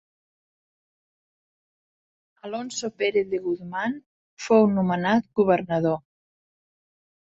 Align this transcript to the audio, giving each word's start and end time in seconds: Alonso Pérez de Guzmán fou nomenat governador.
Alonso 2.47 2.87
Pérez 3.01 3.27
de 3.33 3.39
Guzmán 3.45 3.93
fou 4.47 4.63
nomenat 4.77 5.33
governador. 5.43 5.99